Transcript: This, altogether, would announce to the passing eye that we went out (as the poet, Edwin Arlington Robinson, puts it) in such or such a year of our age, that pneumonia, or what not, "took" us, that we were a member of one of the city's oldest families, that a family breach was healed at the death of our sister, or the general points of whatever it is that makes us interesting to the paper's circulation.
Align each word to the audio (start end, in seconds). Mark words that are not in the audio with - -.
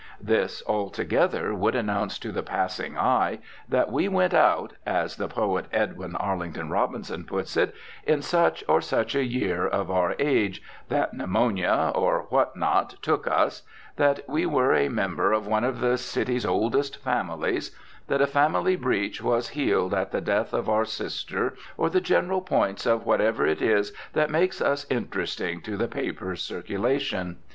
This, 0.19 0.63
altogether, 0.65 1.53
would 1.53 1.75
announce 1.75 2.17
to 2.17 2.31
the 2.31 2.41
passing 2.41 2.97
eye 2.97 3.37
that 3.69 3.91
we 3.91 4.07
went 4.07 4.33
out 4.33 4.73
(as 4.83 5.17
the 5.17 5.27
poet, 5.27 5.67
Edwin 5.71 6.15
Arlington 6.15 6.71
Robinson, 6.71 7.23
puts 7.23 7.55
it) 7.55 7.75
in 8.03 8.23
such 8.23 8.63
or 8.67 8.81
such 8.81 9.13
a 9.13 9.23
year 9.23 9.67
of 9.67 9.91
our 9.91 10.15
age, 10.17 10.63
that 10.89 11.13
pneumonia, 11.13 11.91
or 11.93 12.25
what 12.29 12.55
not, 12.55 12.95
"took" 13.03 13.27
us, 13.27 13.61
that 13.97 14.27
we 14.27 14.43
were 14.47 14.73
a 14.73 14.89
member 14.89 15.33
of 15.33 15.45
one 15.45 15.63
of 15.63 15.81
the 15.81 15.99
city's 15.99 16.47
oldest 16.47 16.97
families, 17.03 17.69
that 18.07 18.21
a 18.21 18.25
family 18.25 18.75
breach 18.75 19.21
was 19.21 19.49
healed 19.49 19.93
at 19.93 20.11
the 20.11 20.19
death 20.19 20.51
of 20.51 20.67
our 20.67 20.83
sister, 20.83 21.53
or 21.77 21.91
the 21.91 22.01
general 22.01 22.41
points 22.41 22.87
of 22.87 23.05
whatever 23.05 23.45
it 23.45 23.61
is 23.61 23.93
that 24.13 24.31
makes 24.31 24.61
us 24.61 24.87
interesting 24.89 25.61
to 25.61 25.77
the 25.77 25.87
paper's 25.87 26.41
circulation. 26.41 27.37